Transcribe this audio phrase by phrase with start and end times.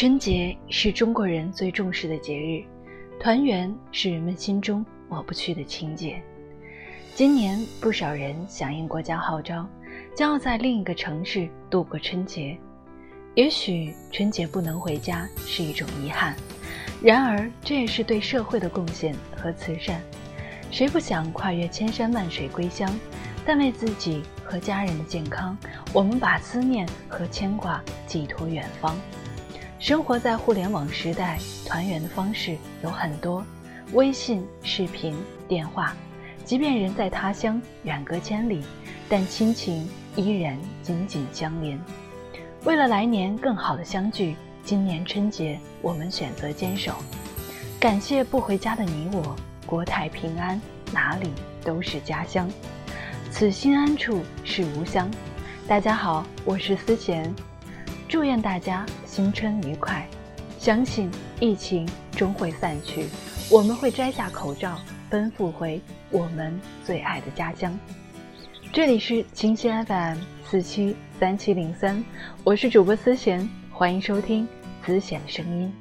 [0.00, 2.64] 春节是中国人最重视的节日，
[3.20, 6.18] 团圆是人们心中抹不去的情结。
[7.14, 9.68] 今年不少人响应国家号召，
[10.14, 12.56] 将要在另一个城市度过春节。
[13.34, 16.34] 也许春节不能回家是一种遗憾，
[17.02, 20.00] 然而这也是对社会的贡献和慈善。
[20.70, 22.90] 谁不想跨越千山万水归乡？
[23.44, 25.54] 但为自己和家人的健康，
[25.92, 28.98] 我们把思念和牵挂寄托远方。
[29.80, 33.42] 生活在互联网时代，团圆的方式有很多：
[33.94, 35.16] 微信、视频、
[35.48, 35.96] 电话。
[36.44, 38.62] 即便人在他乡，远隔千里，
[39.08, 41.80] 但亲情依然紧紧相连。
[42.64, 46.94] 为了来年更好的相聚，今年春节我们选择坚守。
[47.80, 50.60] 感谢不回家的你我，国泰平安，
[50.92, 51.32] 哪里
[51.64, 52.46] 都是家乡。
[53.30, 55.10] 此心安处是吾乡。
[55.66, 57.34] 大家好，我是思贤，
[58.06, 60.06] 祝愿大家新春愉快。
[60.56, 61.10] 相信
[61.40, 63.06] 疫情终会散去，
[63.50, 64.78] 我们会摘下口罩，
[65.10, 67.76] 奔赴回我们最爱的家乡。
[68.72, 72.04] 这里是清新 FM 四七三七零三，
[72.44, 74.46] 我是主播思贤，欢迎收听
[74.86, 75.72] 思贤的声音。